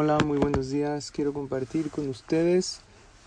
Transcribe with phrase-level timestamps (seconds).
[0.00, 1.10] Hola, muy buenos días.
[1.10, 2.82] Quiero compartir con ustedes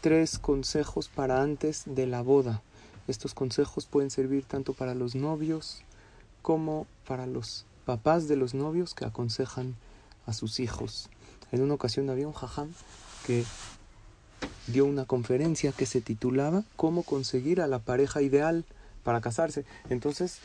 [0.00, 2.62] tres consejos para antes de la boda.
[3.08, 5.82] Estos consejos pueden servir tanto para los novios
[6.40, 9.74] como para los papás de los novios que aconsejan
[10.24, 11.10] a sus hijos.
[11.50, 12.72] En una ocasión había un jajam
[13.26, 13.42] que
[14.68, 18.64] dio una conferencia que se titulaba Cómo conseguir a la pareja ideal
[19.02, 19.64] para casarse.
[19.90, 20.38] Entonces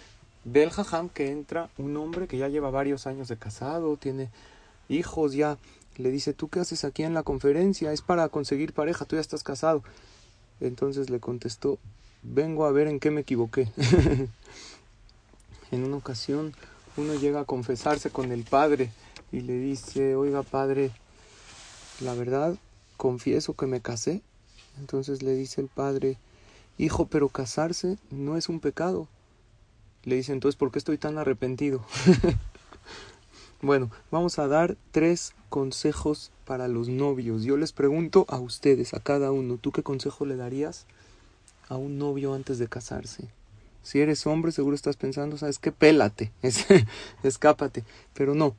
[0.46, 4.32] ve el jajam que entra un hombre que ya lleva varios años de casado, tiene
[4.90, 5.60] hijos ya.
[5.98, 7.92] Le dice, ¿tú qué haces aquí en la conferencia?
[7.92, 9.84] Es para conseguir pareja, tú ya estás casado.
[10.62, 11.80] Entonces le contestó,
[12.24, 13.72] vengo a ver en qué me equivoqué.
[15.72, 16.54] en una ocasión
[16.98, 18.92] uno llega a confesarse con el padre
[19.32, 20.92] y le dice, oiga padre,
[22.00, 22.56] la verdad,
[22.96, 24.22] confieso que me casé.
[24.80, 26.18] Entonces le dice el padre,
[26.78, 29.08] hijo, pero casarse no es un pecado.
[30.04, 31.84] Le dice, entonces, ¿por qué estoy tan arrepentido?
[33.62, 37.44] bueno, vamos a dar tres consejos para los novios.
[37.44, 40.86] Yo les pregunto a ustedes, a cada uno, ¿tú qué consejo le darías
[41.68, 43.30] a un novio antes de casarse?
[43.82, 45.72] Si eres hombre, seguro estás pensando, ¿sabes qué?
[45.72, 46.32] Pélate,
[47.24, 47.84] escápate.
[48.14, 48.56] Pero no,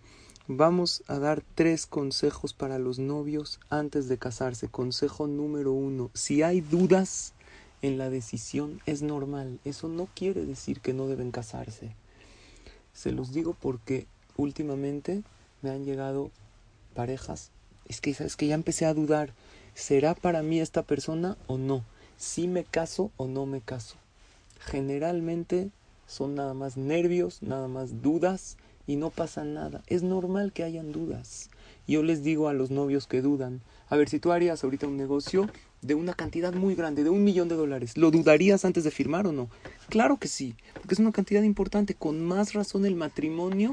[0.49, 4.69] vamos a dar tres consejos para los novios antes de casarse.
[4.69, 7.35] Consejo número uno, si hay dudas
[7.83, 9.61] en la decisión, es normal.
[9.65, 11.95] Eso no quiere decir que no deben casarse.
[12.93, 14.09] Se los digo porque
[14.39, 15.25] últimamente
[15.63, 16.31] me han llegado
[16.95, 17.51] parejas.
[17.89, 19.35] Es que, ¿sabes que Ya empecé a dudar.
[19.75, 21.85] ¿Será para mí esta persona o no?
[22.17, 23.97] ¿Si me caso o no me caso?
[24.61, 25.71] Generalmente
[26.07, 29.83] son nada más nervios, nada más dudas y no pasa nada.
[29.87, 31.51] Es normal que hayan dudas.
[31.87, 34.97] Yo les digo a los novios que dudan, a ver, si tú harías ahorita un
[34.97, 35.49] negocio
[35.83, 39.27] de una cantidad muy grande, de un millón de dólares, ¿lo dudarías antes de firmar
[39.27, 39.49] o no?
[39.89, 43.73] Claro que sí, porque es una cantidad importante, con más razón el matrimonio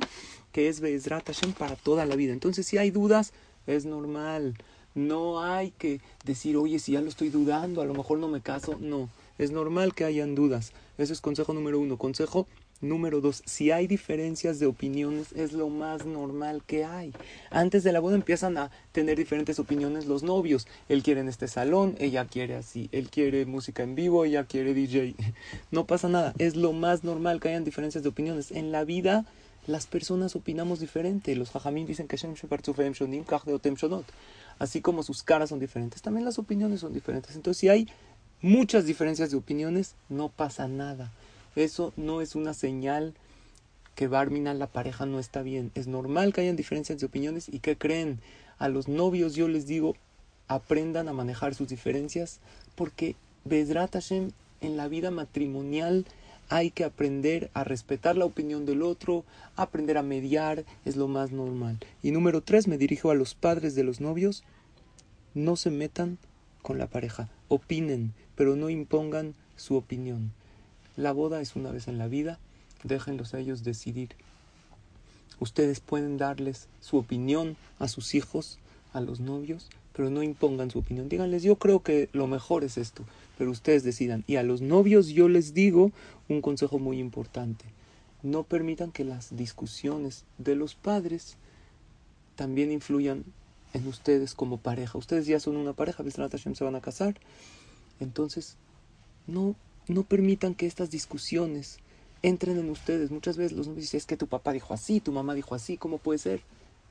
[0.52, 2.32] que es Bezrat Hashem para toda la vida.
[2.32, 3.34] Entonces, si hay dudas,
[3.68, 4.56] es normal.
[4.94, 8.40] No hay que decir, oye, si ya lo estoy dudando, a lo mejor no me
[8.40, 8.78] caso.
[8.80, 10.72] No, es normal que hayan dudas.
[10.98, 11.98] Ese es consejo número uno.
[11.98, 12.48] Consejo
[12.82, 17.14] Número dos, si hay diferencias de opiniones es lo más normal que hay.
[17.50, 20.68] Antes de la boda empiezan a tener diferentes opiniones los novios.
[20.90, 22.90] Él quiere en este salón, ella quiere así.
[22.92, 25.16] Él quiere música en vivo, ella quiere DJ.
[25.72, 28.52] No pasa nada, es lo más normal que hayan diferencias de opiniones.
[28.52, 29.26] En la vida
[29.68, 31.34] las personas opinamos diferente.
[31.36, 32.18] Los jajamín dicen que
[34.58, 37.36] Así como sus caras son diferentes, también las opiniones son diferentes.
[37.36, 37.88] Entonces si hay
[38.46, 41.12] muchas diferencias de opiniones, no pasa nada.
[41.56, 43.16] Eso no es una señal
[43.96, 45.72] que Barmina, la pareja, no está bien.
[45.74, 48.20] Es normal que hayan diferencias de opiniones y que creen.
[48.60, 49.96] A los novios yo les digo,
[50.48, 52.40] aprendan a manejar sus diferencias
[52.76, 54.30] porque Bezrat Hashem
[54.62, 56.06] en la vida matrimonial
[56.48, 59.26] hay que aprender a respetar la opinión del otro,
[59.56, 61.80] aprender a mediar, es lo más normal.
[62.04, 64.44] Y número tres, me dirijo a los padres de los novios,
[65.34, 66.20] no se metan
[66.62, 70.32] con la pareja, opinen, pero no impongan su opinión.
[70.96, 72.40] La boda es una vez en la vida,
[72.84, 74.10] déjenlos a ellos decidir.
[75.40, 78.58] Ustedes pueden darles su opinión a sus hijos,
[78.94, 81.10] a los novios, pero no impongan su opinión.
[81.10, 83.04] Díganles, yo creo que lo mejor es esto,
[83.38, 84.24] pero ustedes decidan.
[84.28, 85.92] Y a los novios yo les digo
[86.30, 87.66] un consejo muy importante.
[88.24, 91.38] No permitan que las discusiones de los padres
[92.36, 93.24] también influyan
[93.74, 94.98] en ustedes como pareja.
[94.98, 97.16] Ustedes ya son una pareja, se van a casar.
[98.00, 98.58] Entonces,
[99.28, 99.56] no
[99.88, 101.78] no permitan que estas discusiones
[102.22, 103.12] entren en ustedes.
[103.12, 105.78] Muchas veces los novios dicen, es que tu papá dijo así, tu mamá dijo así,
[105.78, 106.42] ¿cómo puede ser?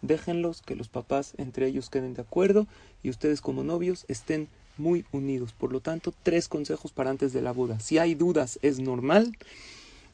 [0.02, 2.66] Déjenlos que los papás entre ellos queden de acuerdo
[3.03, 5.53] y ustedes como novios estén muy unidos.
[5.53, 7.80] Por lo tanto, tres consejos para antes de la boda.
[7.80, 9.36] Si hay dudas, es normal.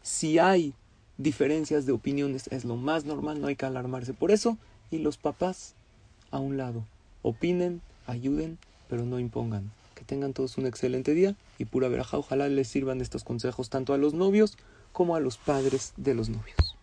[0.02, 0.74] Si hay
[1.18, 4.58] diferencias de opiniones, es lo más normal, no hay que alarmarse por eso.
[4.90, 5.74] Y los papás
[6.30, 6.84] a un lado.
[7.22, 9.70] Opinen, ayuden, pero no impongan.
[9.94, 12.18] Que tengan todos un excelente día y pura veraja.
[12.18, 14.56] Ojalá les sirvan estos consejos tanto a los novios
[14.92, 16.76] como a los padres de los novios.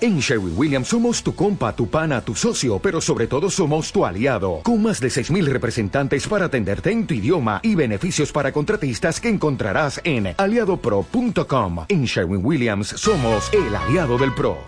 [0.00, 4.04] En Sherwin Williams somos tu compa, tu pana, tu socio, pero sobre todo somos tu
[4.04, 9.20] aliado, con más de 6.000 representantes para atenderte en tu idioma y beneficios para contratistas
[9.20, 11.84] que encontrarás en aliadopro.com.
[11.88, 14.58] En Sherwin Williams somos el aliado del PRO.